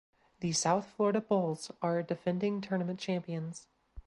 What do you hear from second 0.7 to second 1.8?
Florida Bulls